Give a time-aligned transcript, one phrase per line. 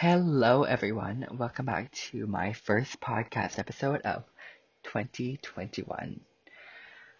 [0.00, 1.26] Hello, everyone.
[1.32, 4.22] Welcome back to my first podcast episode of
[4.84, 6.20] 2021.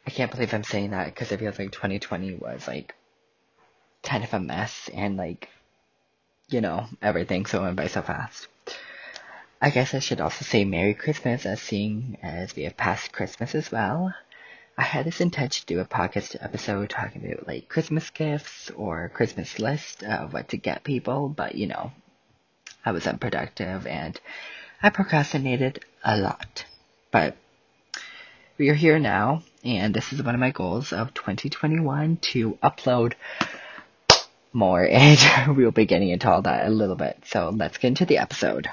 [0.06, 2.94] I can't believe I'm saying that because it feels like 2020 was like
[4.04, 5.48] kind of a mess and like,
[6.50, 8.46] you know, everything so went by so fast.
[9.60, 13.56] I guess I should also say Merry Christmas as seeing as we have passed Christmas
[13.56, 14.14] as well.
[14.76, 19.10] I had this intention to do a podcast episode talking about like Christmas gifts or
[19.12, 21.90] Christmas list of what to get people, but you know,
[22.84, 24.21] I was unproductive and
[24.82, 26.64] I procrastinated a lot.
[27.11, 27.36] But
[28.58, 33.14] we are here now, and this is one of my goals of 2021 to upload
[34.53, 37.19] more, and we'll be getting into all that a little bit.
[37.27, 38.69] So let's get into the episode.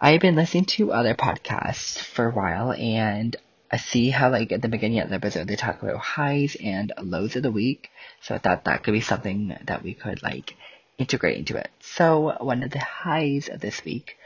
[0.00, 3.34] I've been listening to other podcasts for a while, and
[3.70, 6.92] I see how, like, at the beginning of the episode, they talk about highs and
[7.02, 7.90] lows of the week.
[8.22, 10.54] So I thought that could be something that we could, like,
[10.98, 11.70] integrate into it.
[11.80, 14.18] So one of the highs of this week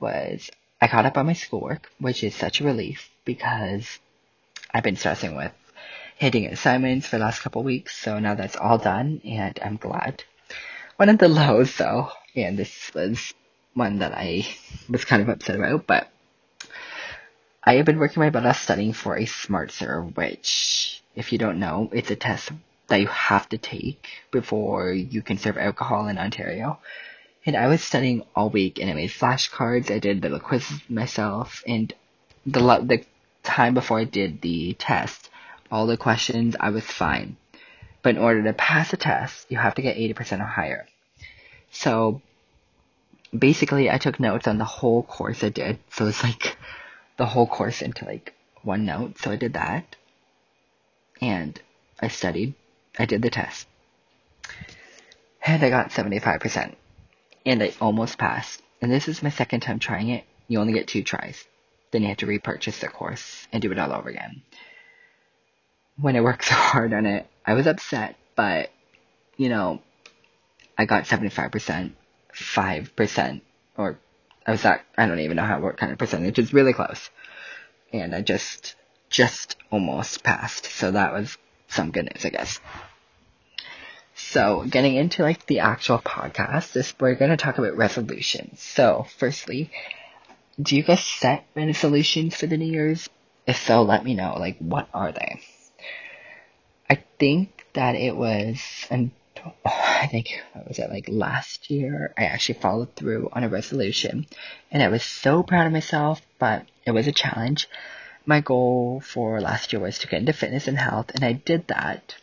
[0.00, 3.98] was I caught up on my schoolwork, which is such a relief because
[4.72, 5.52] I've been stressing with
[6.16, 7.96] hitting assignments for the last couple weeks.
[7.96, 10.24] So now that's all done and I'm glad.
[10.96, 13.32] One of the lows though, and this was
[13.74, 14.46] one that I
[14.88, 16.08] was kind of upset about, but
[17.62, 21.38] I have been working my butt off studying for a Smart SmartSER, which, if you
[21.38, 22.50] don't know, it's a test
[22.88, 26.78] that you have to take before you can serve alcohol in Ontario.
[27.46, 29.90] And I was studying all week and I made flashcards.
[29.90, 31.92] I did little quizzes myself and
[32.44, 33.04] the the
[33.42, 35.30] time before I did the test,
[35.70, 37.36] all the questions I was fine.
[38.02, 40.86] But in order to pass the test, you have to get 80% or higher.
[41.70, 42.22] So
[43.36, 45.78] basically I took notes on the whole course I did.
[45.90, 46.56] So it's like
[47.16, 49.18] the whole course into like one note.
[49.18, 49.96] So I did that.
[51.20, 51.60] And
[52.00, 52.54] I studied
[52.98, 53.66] I did the test.
[55.44, 56.74] And I got 75%.
[57.46, 58.62] And I almost passed.
[58.82, 60.24] And this is my second time trying it.
[60.48, 61.44] You only get two tries.
[61.90, 64.42] Then you have to repurchase the course and do it all over again.
[66.00, 68.70] When I worked so hard on it, I was upset, but,
[69.36, 69.80] you know,
[70.76, 71.92] I got 75%,
[72.34, 73.40] 5%,
[73.76, 73.98] or
[74.46, 77.10] I was at, I don't even know how, what kind of percentage, it's really close.
[77.92, 78.74] And I just,
[79.08, 80.66] just almost passed.
[80.66, 81.36] So that was
[81.68, 82.60] some good news, I guess.
[84.30, 88.60] So, getting into like the actual podcast, this we're going to talk about resolutions.
[88.60, 89.70] So, firstly,
[90.60, 93.08] do you guys set resolutions for the New Year's?
[93.46, 94.36] If so, let me know.
[94.38, 95.40] Like, what are they?
[96.90, 99.12] I think that it was, and
[99.64, 102.12] I think what was it like last year?
[102.18, 104.26] I actually followed through on a resolution,
[104.70, 106.20] and I was so proud of myself.
[106.38, 107.66] But it was a challenge.
[108.26, 111.68] My goal for last year was to get into fitness and health, and I did
[111.68, 112.14] that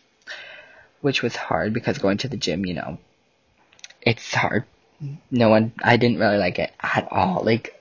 [1.05, 2.97] which was hard because going to the gym, you know,
[4.01, 4.63] it's hard.
[5.29, 7.43] No one, I didn't really like it at all.
[7.43, 7.79] Like,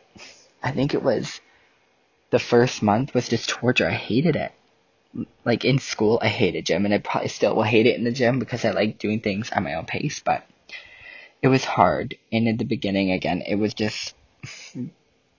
[0.63, 1.41] I think it was
[2.29, 3.89] the first month was just torture.
[3.89, 4.53] I hated it.
[5.43, 8.13] Like in school, I hated gym, and I probably still will hate it in the
[8.13, 10.21] gym because I like doing things at my own pace.
[10.21, 10.45] But
[11.41, 14.15] it was hard, and in the beginning, again, it was just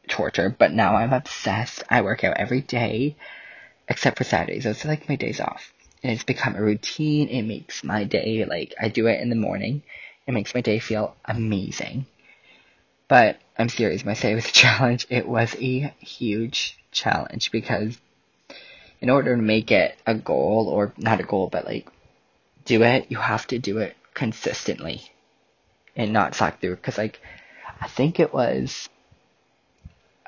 [0.08, 0.50] torture.
[0.50, 1.84] But now I'm obsessed.
[1.88, 3.16] I work out every day,
[3.88, 4.66] except for Saturdays.
[4.66, 5.75] Are like my days off
[6.06, 7.30] and it's become a routine.
[7.30, 9.82] It makes my day like I do it in the morning.
[10.28, 12.06] It makes my day feel amazing.
[13.08, 15.08] But I'm serious when I say it was a challenge.
[15.10, 17.98] It was a huge challenge because
[19.02, 21.88] in order to make it a goal, or not a goal, but like
[22.66, 25.02] do it, you have to do it consistently
[25.96, 26.76] and not slack through.
[26.76, 27.20] Because like
[27.82, 28.90] I think it was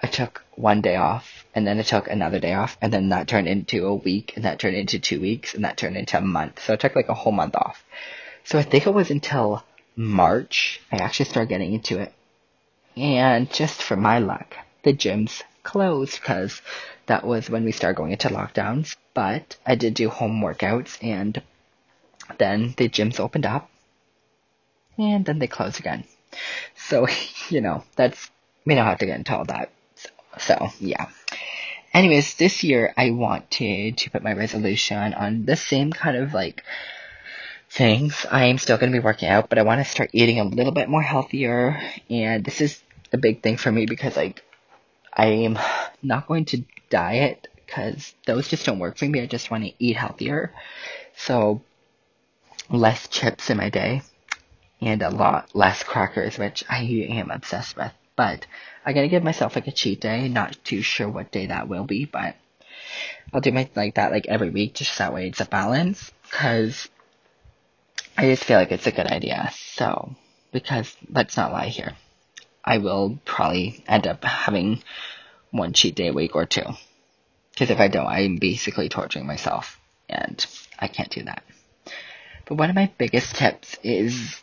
[0.02, 3.28] I took one day off and then it took another day off and then that
[3.28, 6.22] turned into a week and that turned into two weeks and that turned into a
[6.22, 6.64] month.
[6.64, 7.84] So I took like a whole month off.
[8.44, 9.64] So I think it was until
[9.96, 12.14] March I actually started getting into it.
[12.96, 16.62] And just for my luck, the gyms closed because
[17.08, 18.96] that was when we started going into lockdowns.
[19.14, 21.42] But I did do home workouts and
[22.38, 23.70] then the gyms opened up
[24.98, 26.04] and then they closed again.
[26.76, 27.08] So,
[27.50, 28.30] you know, that's,
[28.66, 29.72] we don't have to get into all that.
[30.40, 31.08] So, yeah.
[31.94, 36.64] Anyways, this year I wanted to put my resolution on the same kind of like
[37.70, 38.26] things.
[38.30, 40.44] I am still going to be working out, but I want to start eating a
[40.44, 41.82] little bit more healthier.
[42.10, 42.82] And this is
[43.12, 44.44] a big thing for me because like
[45.14, 45.58] I am
[46.04, 49.22] not going to diet because those just don't work for me.
[49.22, 50.54] I just want to eat healthier.
[51.16, 51.62] So
[52.70, 54.02] less chips in my day
[54.82, 57.92] and a lot less crackers, which I am obsessed with.
[58.18, 58.46] But
[58.86, 60.28] I'm gonna give myself like a cheat day.
[60.28, 62.36] Not too sure what day that will be, but
[63.34, 66.12] I'll do my like that like every week, just that way it's a balance.
[66.32, 66.90] Cause
[68.18, 69.52] I just feel like it's a good idea.
[69.54, 70.16] So
[70.52, 71.94] because let's not lie here.
[72.66, 74.84] I will probably end up having
[75.52, 76.66] one cheat day a week or two.
[77.52, 79.80] Because if I don't, I'm basically torturing myself,
[80.10, 80.46] and
[80.78, 81.44] I can't do that.
[82.46, 84.42] But one of my biggest tips is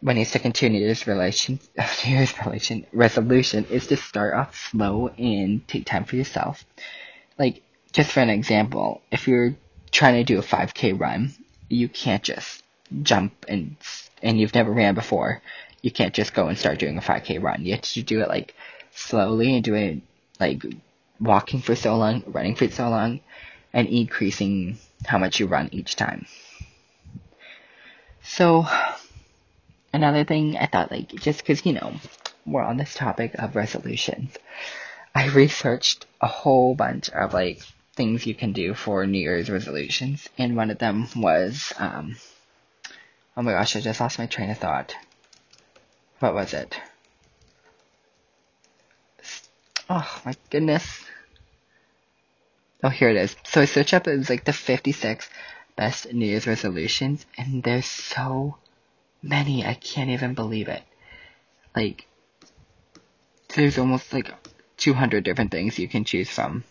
[0.00, 1.58] when sticking to New Year's relation,
[2.04, 6.64] New Year's relation resolution is to start off slow and take time for yourself.
[7.38, 7.62] Like,
[7.92, 9.54] just for an example, if you're
[9.90, 11.32] trying to do a 5k run,
[11.68, 12.62] you can't just
[13.02, 13.76] jump and
[14.22, 15.42] and you've never ran before.
[15.82, 17.64] You can't just go and start doing a 5k run.
[17.64, 18.54] You have to do it like
[18.92, 20.00] slowly and do it
[20.40, 20.62] like
[21.20, 23.20] walking for so long, running for so long,
[23.72, 26.26] and increasing how much you run each time.
[28.22, 28.66] So,
[29.92, 31.94] another thing I thought, like, just because, you know,
[32.46, 34.36] we're on this topic of resolutions,
[35.14, 37.60] I researched a whole bunch of, like,
[37.94, 42.16] things you can do for New Year's resolutions, and one of them was, um,
[43.36, 44.94] oh my gosh, I just lost my train of thought.
[46.20, 46.80] What was it?
[49.90, 51.04] Oh my goodness.
[52.84, 53.34] Oh, here it is.
[53.44, 55.28] So I searched up, it was like the 56
[55.74, 58.58] best New Year's resolutions, and they're so
[59.22, 60.82] many, I can't even believe it.
[61.74, 62.06] Like,
[63.54, 64.30] there's almost like
[64.76, 66.64] 200 different things you can choose from.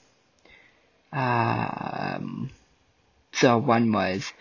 [1.11, 2.51] Um,
[3.33, 4.31] so one was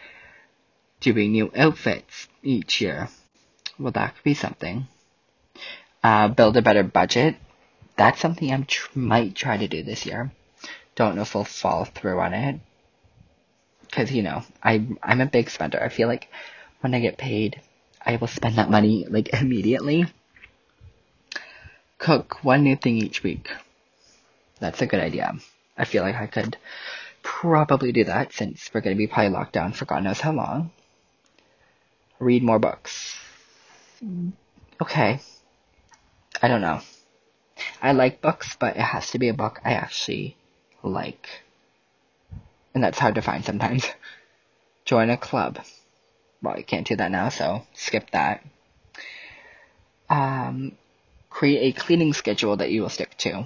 [1.00, 3.08] doing new outfits each year.
[3.78, 4.86] Well, that could be something.
[6.02, 7.36] Uh, build a better budget.
[7.96, 10.32] That's something I tr- might try to do this year.
[10.94, 12.60] Don't know if I'll fall through on it.
[13.92, 15.82] Cause, you know, I, I'm a big spender.
[15.82, 16.28] I feel like
[16.80, 17.60] when I get paid,
[18.06, 20.06] I will spend that money, like, immediately.
[21.98, 23.50] Cook one new thing each week.
[24.60, 25.34] That's a good idea.
[25.76, 26.56] I feel like I could
[27.22, 30.32] probably do that since we're going to be probably locked down for God knows how
[30.32, 30.70] long.
[32.18, 33.16] Read more books.
[34.80, 35.20] Okay.
[36.40, 36.80] I don't know.
[37.82, 40.36] I like books, but it has to be a book I actually
[40.82, 41.28] like.
[42.74, 43.86] And that's hard to find sometimes.
[44.84, 45.58] Join a club.
[46.42, 48.44] Well, you can't do that now, so skip that.
[50.08, 50.72] Um,
[51.30, 53.44] create a cleaning schedule that you will stick to.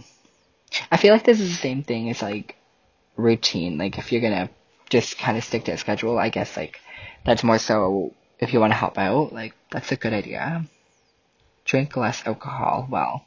[0.90, 2.56] I feel like this is the same thing as like
[3.16, 3.78] routine.
[3.78, 4.50] Like if you're gonna
[4.88, 6.80] just kind of stick to a schedule, I guess like
[7.24, 9.32] that's more so if you want to help out.
[9.32, 10.64] Like that's a good idea.
[11.64, 12.86] Drink less alcohol.
[12.90, 13.24] Well,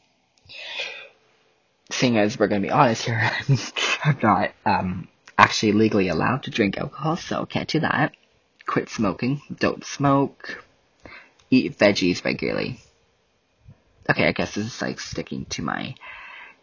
[1.91, 3.31] seeing as we're gonna be honest here,
[4.03, 5.07] I'm not um
[5.37, 8.13] actually legally allowed to drink alcohol, so can't do that.
[8.65, 9.41] Quit smoking.
[9.59, 10.63] Don't smoke.
[11.49, 12.79] Eat veggies regularly.
[14.09, 15.95] Okay, I guess this is like sticking to my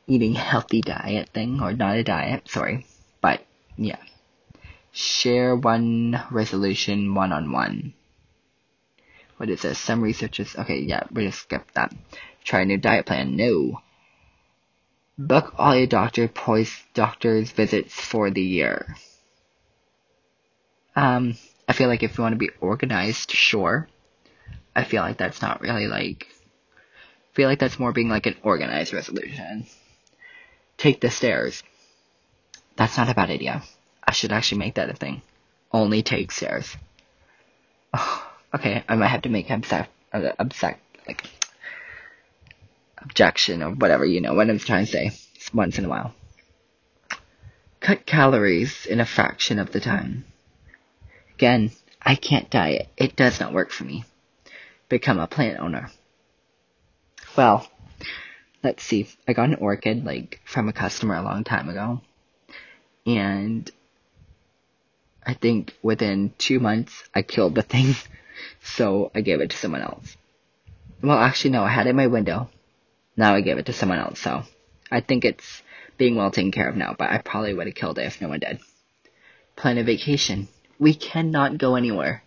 [0.07, 2.87] eating healthy diet thing, or not a diet, sorry.
[3.21, 3.43] But,
[3.77, 3.99] yeah.
[4.93, 7.95] Share one resolution one on one.
[9.37, 9.79] What is this?
[9.79, 11.95] Some researchers, okay, yeah, we just skip that.
[12.45, 13.81] Try a new diet plan, no.
[15.17, 18.97] Book all your doctor post doctor's visits for the year.
[20.97, 21.37] Um,
[21.71, 23.89] I feel like if you want to be organized, sure.
[24.75, 28.37] I feel like that's not really like, I feel like that's more being like an
[28.43, 29.67] organized resolution
[30.81, 31.63] take the stairs.
[32.77, 33.63] That's not a bad idea.
[34.03, 35.23] I should actually make that a thing.
[35.71, 36.77] Only take stairs.
[37.95, 40.77] Oh, okay, I might have to make obsec, uh, obsec,
[41.07, 41.23] like,
[42.99, 45.11] objection or whatever, you know, what I'm trying to say.
[45.55, 46.15] once in a while.
[47.81, 50.25] Cut calories in a fraction of the time.
[51.41, 51.71] Again,
[52.03, 52.89] I can't diet.
[52.99, 54.05] It does not work for me.
[54.91, 55.91] Become a plant owner.
[57.35, 57.67] Well,
[58.63, 62.03] let's see, I got an orchid like from a customer a long time ago.
[63.07, 63.71] And
[65.25, 67.95] I think within two months I killed the thing.
[68.63, 70.17] So I gave it to someone else.
[71.03, 72.51] Well, actually no, I had it in my window.
[73.17, 74.45] Now I gave it to someone else, so
[74.91, 75.63] I think it's
[75.99, 78.29] being well taken care of now, but I probably would have killed it if no
[78.29, 78.61] one did.
[79.57, 80.49] Plan a vacation.
[80.81, 82.23] We cannot go anywhere.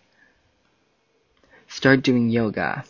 [1.66, 2.84] Start doing yoga.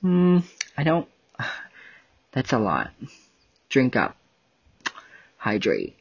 [0.00, 0.38] Hmm,
[0.78, 1.08] I don't
[2.32, 2.92] that's a lot.
[3.68, 4.16] Drink up.
[5.36, 5.96] Hydrate.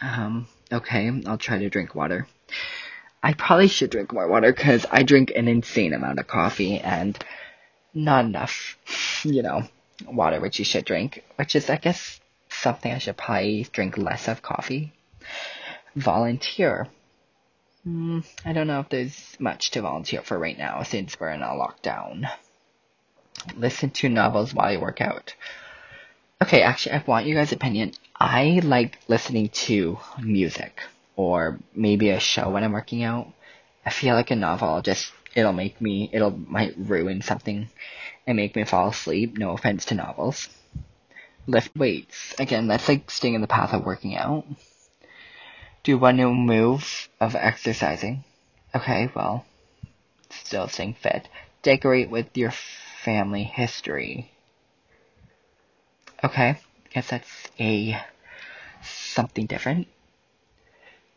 [0.00, 2.26] Um, okay, I'll try to drink water.
[3.22, 7.22] I probably should drink more water because I drink an insane amount of coffee and
[7.92, 8.78] not enough,
[9.24, 9.62] you know,
[10.06, 12.18] water which you should drink, which is, I guess,
[12.48, 14.94] something I should probably drink less of coffee.
[15.94, 16.88] Volunteer.
[17.86, 21.42] Mm, I don't know if there's much to volunteer for right now since we're in
[21.42, 22.28] a lockdown.
[23.56, 25.34] Listen to novels while you work out.
[26.42, 27.92] Okay, actually, I want you guys' opinion.
[28.16, 30.80] I like listening to music
[31.14, 33.32] or maybe a show when I'm working out.
[33.84, 37.68] I feel like a novel just it'll make me, it'll might ruin something
[38.26, 39.38] and make me fall asleep.
[39.38, 40.48] No offense to novels.
[41.46, 42.34] Lift weights.
[42.40, 44.44] Again, that's like staying in the path of working out.
[45.86, 48.24] Do one new move of exercising.
[48.74, 49.46] Okay, well,
[50.30, 51.28] still staying fit.
[51.62, 54.32] Decorate with your family history.
[56.24, 56.58] Okay,
[56.92, 58.02] guess that's a
[58.82, 59.86] something different.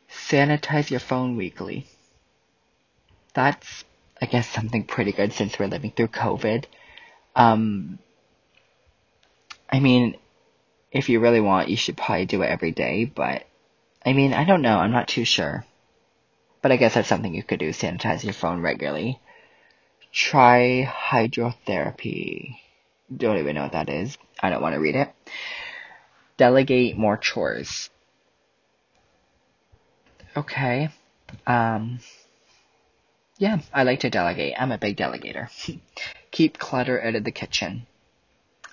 [0.08, 1.88] Sanitize your phone weekly.
[3.34, 3.84] That's,
[4.22, 6.66] I guess, something pretty good since we're living through COVID.
[7.36, 7.98] Um,
[9.68, 10.16] I mean,
[10.92, 13.48] if you really want, you should probably do it every day, but
[14.06, 14.78] I mean, I don't know.
[14.78, 15.66] I'm not too sure.
[16.62, 19.20] But I guess that's something you could do, sanitize your phone regularly.
[20.12, 22.58] Try hydrotherapy.
[23.16, 24.18] Don't even know what that is.
[24.42, 25.14] I don't want to read it.
[26.38, 27.90] Delegate more chores.
[30.36, 30.90] Okay.
[31.46, 32.00] Um,
[33.38, 34.56] yeah, I like to delegate.
[34.58, 35.50] I'm a big delegator.
[36.32, 37.88] Keep clutter out of the kitchen.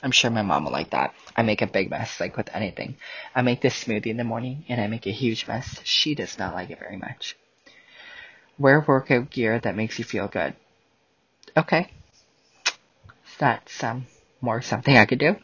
[0.02, 1.14] I'm sure my mom will like that.
[1.36, 2.96] I make a big mess, like with anything.
[3.34, 5.80] I make this smoothie in the morning and I make a huge mess.
[5.84, 7.36] She does not like it very much.
[8.58, 10.54] Wear workout gear that makes you feel good.
[11.56, 11.90] Okay.
[13.38, 14.06] That's um
[14.40, 15.36] more something I could do.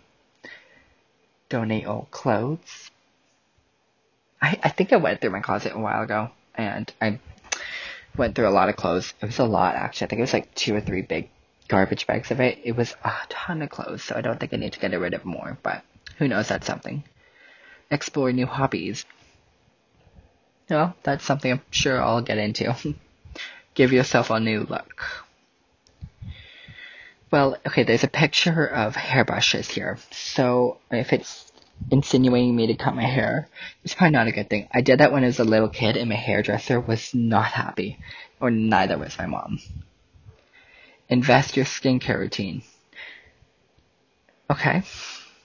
[1.48, 2.90] Donate old clothes.
[4.40, 7.20] I, I think I went through my closet a while ago and I
[8.16, 9.12] went through a lot of clothes.
[9.20, 10.06] It was a lot actually.
[10.06, 11.28] I think it was like two or three big
[11.72, 12.58] garbage bags of it.
[12.64, 15.14] It was a ton of clothes, so I don't think I need to get rid
[15.14, 15.82] of more, but
[16.18, 17.02] who knows, that's something.
[17.90, 19.06] Explore new hobbies.
[20.68, 22.94] Well, that's something I'm sure I'll get into.
[23.74, 25.02] Give yourself a new look.
[27.30, 29.96] Well, okay, there's a picture of hairbrushes here.
[30.10, 31.50] So if it's
[31.90, 33.48] insinuating me to cut my hair,
[33.82, 34.68] it's probably not a good thing.
[34.74, 37.98] I did that when I was a little kid and my hairdresser was not happy.
[38.40, 39.58] Or neither was my mom.
[41.12, 42.62] Invest your skincare routine.
[44.48, 44.82] Okay,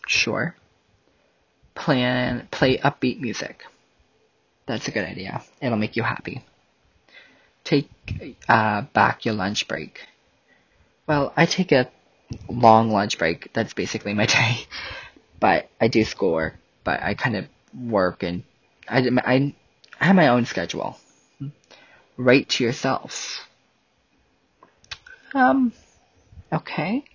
[0.07, 0.55] sure.
[1.75, 3.65] Plan, play upbeat music.
[4.65, 5.43] That's a good idea.
[5.61, 6.41] It'll make you happy.
[7.65, 7.89] Take
[8.47, 9.99] uh, back your lunch break.
[11.05, 11.91] Well, I take a
[12.47, 13.51] long lunch break.
[13.51, 14.59] That's basically my day.
[15.37, 16.53] But I do schoolwork.
[16.85, 17.45] But I kind of
[17.77, 18.43] work and
[18.87, 19.53] I, I,
[19.99, 20.97] I have my own schedule.
[22.15, 23.41] Write to yourself.
[25.37, 25.71] Um,
[26.51, 27.05] okay.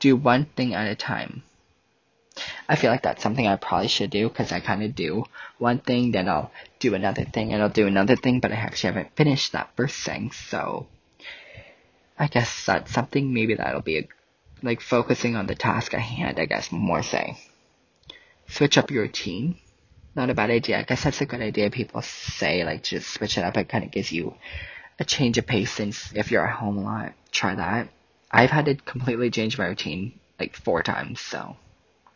[0.00, 1.42] Do one thing at a time.
[2.68, 5.24] I feel like that's something I probably should do because I kind of do
[5.58, 8.94] one thing, then I'll do another thing, and I'll do another thing, but I actually
[8.94, 10.86] haven't finished that first thing, so
[12.18, 13.32] I guess that's something.
[13.32, 14.08] Maybe that'll be a,
[14.62, 17.38] like focusing on the task at hand, I guess, more say.
[18.48, 19.58] Switch up your routine.
[20.14, 20.78] Not a bad idea.
[20.78, 21.68] I guess that's a good idea.
[21.70, 23.56] People say, like, just switch it up.
[23.58, 24.34] It kind of gives you
[24.98, 27.88] a change of pace since if you're at home a lot, try that.
[28.30, 31.56] I've had to completely change my routine like four times, so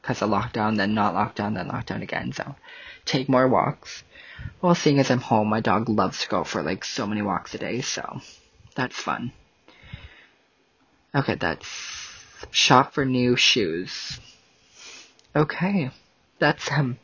[0.00, 2.32] because of lockdown, then not lockdown, then lockdown again.
[2.32, 2.54] So
[3.04, 4.02] take more walks.
[4.62, 7.54] Well, seeing as I'm home, my dog loves to go for like so many walks
[7.54, 8.20] a day, so
[8.74, 9.32] that's fun.
[11.14, 11.68] Okay, that's
[12.50, 14.18] shop for new shoes.
[15.36, 15.90] Okay,
[16.38, 16.98] that's um,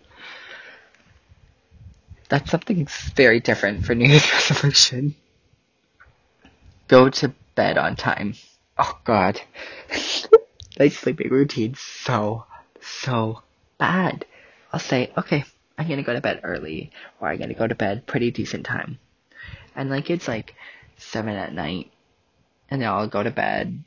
[2.29, 5.15] that's something very different for New Year's resolution
[6.89, 8.35] go to bed on time.
[8.79, 9.41] Oh god.
[10.79, 12.45] my sleeping routine's so,
[12.81, 13.43] so
[13.79, 14.27] bad.
[14.73, 15.45] I'll say, okay,
[15.79, 16.91] I'm gonna go to bed early,
[17.21, 18.99] or I'm gonna go to bed pretty decent time.
[19.75, 20.55] And like, it's like
[20.99, 21.91] 7 at night,
[22.71, 23.83] and then I'll go to bed,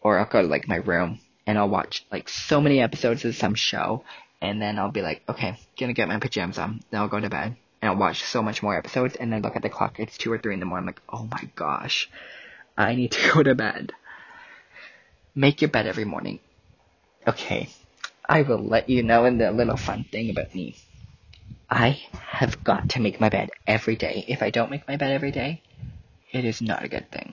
[0.00, 3.36] or I'll go to like my room, and I'll watch like so many episodes of
[3.36, 4.04] some show,
[4.40, 7.30] and then I'll be like, okay, gonna get my pajamas on, then I'll go to
[7.30, 10.18] bed, and I'll watch so much more episodes, and then look at the clock, it's
[10.18, 12.08] 2 or 3 in the morning, I'm like, oh my gosh.
[12.76, 13.92] I need to go to bed.
[15.34, 16.40] Make your bed every morning.
[17.26, 17.68] Okay,
[18.28, 20.76] I will let you know in the little fun thing about me.
[21.70, 24.24] I have got to make my bed every day.
[24.28, 25.62] If I don't make my bed every day,
[26.32, 27.32] it is not a good thing.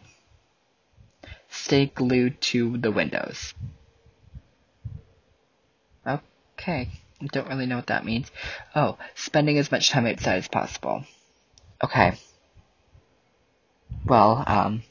[1.49, 3.53] Stay glued to the windows.
[6.05, 6.89] Okay,
[7.31, 8.31] don't really know what that means.
[8.75, 11.03] Oh, spending as much time outside as possible.
[11.83, 12.17] Okay.
[14.05, 14.83] Well, um,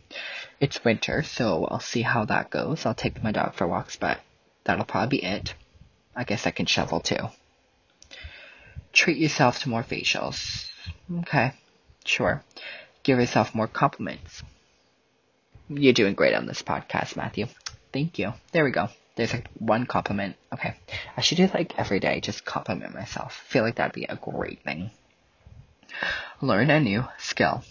[0.61, 2.85] it's winter, so I'll see how that goes.
[2.85, 4.19] I'll take my dog for walks, but
[4.65, 5.55] that'll probably be it.
[6.17, 7.29] I guess I can shovel too.
[8.93, 10.69] Treat yourself to more facials.
[11.21, 11.53] Okay,
[12.05, 12.43] sure.
[13.03, 14.43] Give yourself more compliments.
[15.69, 17.47] You're doing great on this podcast, Matthew.
[17.93, 18.33] Thank you.
[18.53, 18.89] There we go.
[19.17, 20.37] There's like one compliment.
[20.53, 20.75] Okay.
[21.17, 23.35] I should do like every day, just compliment myself.
[23.49, 24.91] Feel like that'd be a great thing.
[26.41, 27.65] Learn a new skill.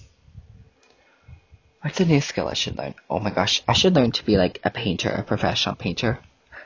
[1.82, 2.96] What's a new skill I should learn?
[3.10, 6.20] Oh my gosh, I should learn to be like a painter, a professional painter.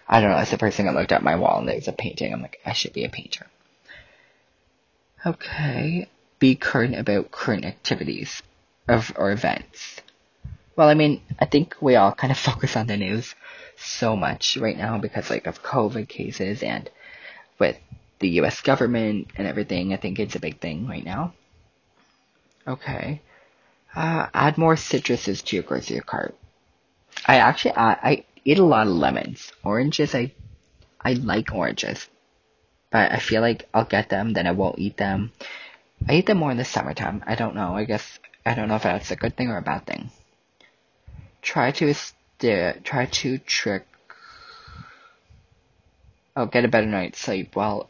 [0.08, 1.88] I don't know, it's the first thing I looked at my wall and there was
[1.88, 2.34] a painting.
[2.34, 3.48] I'm like, I should be a painter.
[5.26, 6.08] Okay.
[6.40, 8.42] Be current about current activities
[8.88, 10.02] of or events.
[10.76, 13.36] Well, I mean, I think we all kind of focus on the news
[13.78, 16.90] so much right now because like of COVID cases and
[17.60, 17.78] with
[18.20, 19.94] the US government and everything.
[19.94, 21.34] I think it's a big thing right now.
[22.68, 23.22] Okay.
[23.96, 26.36] Uh, add more citruses to your grocery cart.
[27.26, 29.52] I actually I, I eat a lot of lemons.
[29.64, 30.32] Oranges I
[31.02, 32.08] I like oranges.
[32.90, 35.32] But I feel like I'll get them, then I won't eat them.
[36.08, 37.24] I eat them more in the summertime.
[37.26, 37.76] I don't know.
[37.76, 40.10] I guess I don't know if that's a good thing or a bad thing.
[41.42, 41.94] Try to
[42.84, 43.86] try to trick
[46.36, 47.56] Oh, get a better night's sleep.
[47.56, 47.90] Well,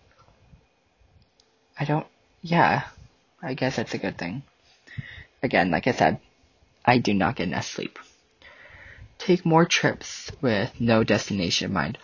[1.79, 2.08] I don't.
[2.41, 2.88] Yeah,
[3.41, 4.41] I guess that's a good thing.
[5.43, 6.19] Again, like I said,
[6.86, 7.98] I do not get enough sleep.
[9.17, 11.98] Take more trips with no destination in mind.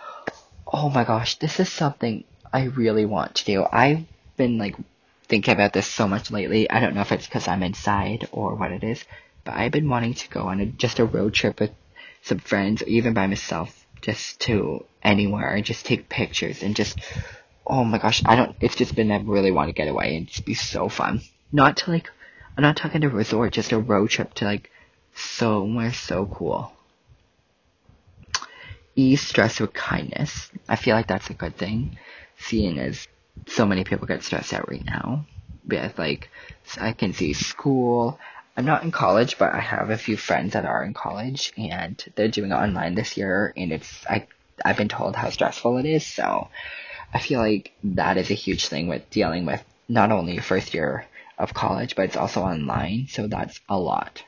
[0.66, 3.66] Oh my gosh, this is something I really want to do.
[3.72, 4.76] I've been like
[5.28, 6.70] thinking about this so much lately.
[6.70, 9.04] I don't know if it's because I'm inside or what it is,
[9.44, 11.72] but I've been wanting to go on a, just a road trip with
[12.24, 17.00] some friends, or even by myself, just to anywhere and just take pictures and just
[17.68, 18.56] oh my gosh, I don't.
[18.62, 21.22] It's just been I really want to get away and just be so fun.
[21.52, 22.10] Not to like,
[22.58, 24.72] I'm not talking to a resort, just a road trip to like
[25.14, 26.72] somewhere so cool.
[28.96, 30.50] Ease stress with kindness.
[30.68, 32.00] I feel like that's a good thing,
[32.40, 33.08] seeing as
[33.46, 35.28] so many people get stressed out right now.
[35.68, 36.32] With like,
[36.82, 38.20] I can see school.
[38.56, 42.04] I'm not in college, but I have a few friends that are in college, and
[42.16, 44.26] they're doing it online this year, and it's I
[44.66, 46.48] I've been told how stressful it is, so
[47.14, 50.74] I feel like that is a huge thing with dealing with not only your first
[50.74, 51.06] year
[51.38, 54.24] of college, but it's also online, so that's a lot.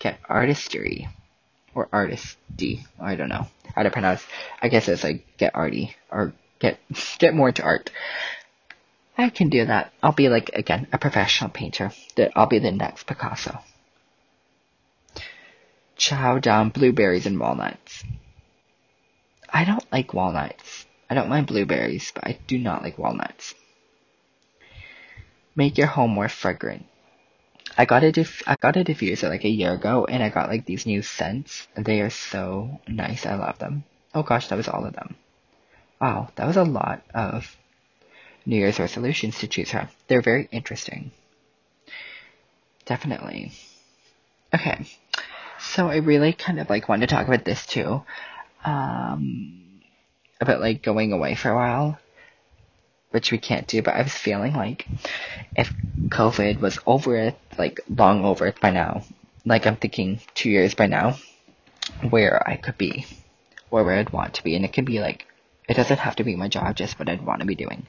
[0.00, 1.08] Okay, artistry.
[1.74, 2.84] Or artisty.
[3.00, 4.24] I don't know how to pronounce.
[4.62, 6.78] I guess it's like get arty or get
[7.18, 7.90] get more into art.
[9.16, 9.92] I can do that.
[10.02, 11.90] I'll be like again a professional painter.
[12.16, 13.58] That I'll be the next Picasso.
[15.96, 18.04] Chow down blueberries and walnuts.
[19.48, 20.86] I don't like walnuts.
[21.08, 23.54] I don't mind blueberries, but I do not like walnuts.
[25.56, 26.86] Make your home more fragrant.
[27.76, 30.48] I got a diff- I got a diffuser like a year ago, and I got
[30.48, 31.66] like these new scents.
[31.76, 33.26] They are so nice.
[33.26, 33.84] I love them.
[34.14, 35.16] Oh gosh, that was all of them.
[36.00, 37.56] Wow, that was a lot of
[38.46, 39.88] New Year's resolutions to choose from.
[40.06, 41.10] They're very interesting.
[42.84, 43.52] Definitely.
[44.54, 44.86] Okay,
[45.58, 48.02] so I really kind of like wanted to talk about this too.
[48.64, 49.80] Um,
[50.40, 51.98] about like going away for a while,
[53.14, 53.80] which we can't do.
[53.80, 54.88] But I was feeling like
[55.54, 55.72] if
[56.08, 59.04] COVID was over it, like long over by now,
[59.46, 61.16] like I'm thinking two years by now,
[62.10, 63.06] where I could be,
[63.70, 65.26] or where I'd want to be, and it could be like
[65.68, 67.86] it doesn't have to be my job, just what I'd want to be doing.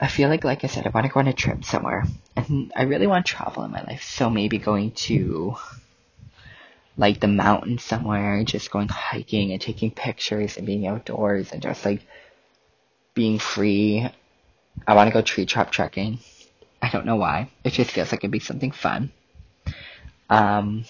[0.00, 2.72] I feel like, like I said, I want to go on a trip somewhere, and
[2.74, 4.04] I really want to travel in my life.
[4.04, 5.56] So maybe going to
[6.96, 11.84] like the mountains somewhere, just going hiking and taking pictures and being outdoors and just
[11.84, 12.00] like
[13.18, 14.08] being free.
[14.86, 16.20] I want to go tree trap trekking.
[16.80, 17.50] I don't know why.
[17.64, 19.10] It just feels like it'd be something fun.
[20.30, 20.84] Um,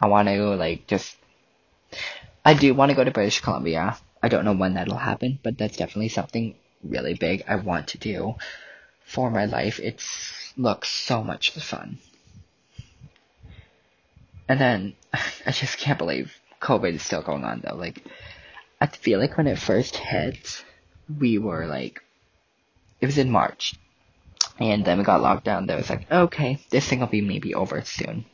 [0.00, 1.14] I want to like just.
[2.42, 3.98] I do want to go to British Columbia.
[4.22, 7.98] I don't know when that'll happen, but that's definitely something really big I want to
[7.98, 8.36] do
[9.04, 9.78] for my life.
[9.80, 10.02] It
[10.56, 11.98] looks so much fun.
[14.48, 14.96] And then
[15.46, 17.76] I just can't believe COVID is still going on though.
[17.76, 18.02] Like
[18.80, 20.64] I feel like when it first hit,
[21.18, 22.02] we were like,
[23.00, 23.74] it was in March,
[24.58, 25.66] and then we got locked down.
[25.66, 28.24] There was like, okay, this thing will be maybe over soon.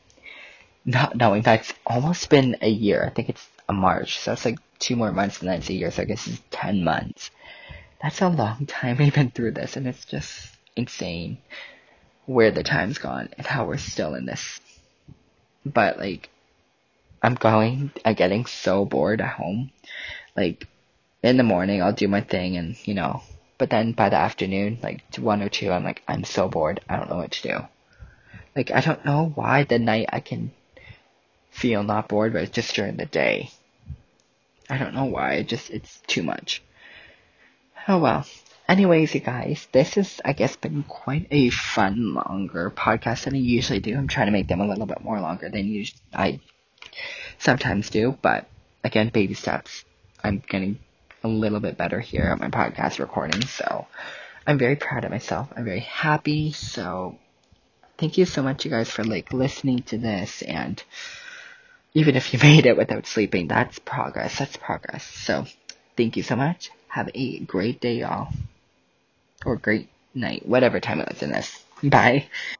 [0.85, 3.03] Not knowing that it's almost been a year.
[3.05, 5.73] I think it's a March, so it's like two more months and then it's a
[5.73, 5.91] year.
[5.91, 7.31] So I guess it's ten months.
[8.01, 11.37] That's a long time we've been through this, and it's just insane
[12.25, 14.59] where the time's gone and how we're still in this
[15.65, 16.29] but like
[17.23, 19.71] I'm going I'm getting so bored at home.
[20.35, 20.67] Like
[21.25, 23.21] in the morning I'll do my thing and you know
[23.57, 26.97] but then by the afternoon, like one or two, I'm like, I'm so bored, I
[26.97, 27.59] don't know what to do.
[28.55, 30.51] Like I don't know why the night I can
[31.51, 33.49] feel not bored, but it's just during the day.
[34.69, 36.61] I don't know why, it just it's too much.
[37.87, 38.25] Oh well.
[38.67, 43.37] Anyways, you guys, this has, I guess, been quite a fun, longer podcast than I
[43.37, 43.95] usually do.
[43.95, 46.39] I'm trying to make them a little bit more longer than usually I
[47.37, 48.47] sometimes do, but
[48.83, 49.85] again, baby steps.
[50.23, 50.79] I'm getting
[51.25, 53.87] a little bit better here at my podcast recording, so
[54.45, 55.51] I'm very proud of myself.
[55.57, 57.17] I'm very happy, so
[57.97, 60.43] thank you so much, you guys, for like listening to this.
[60.43, 60.81] And
[61.95, 64.37] even if you made it without sleeping, that's progress.
[64.37, 65.03] That's progress.
[65.03, 65.45] So
[65.97, 66.69] thank you so much.
[66.89, 68.31] Have a great day, y'all.
[69.43, 71.59] Or great night, whatever time it was in this.
[71.83, 72.27] Bye.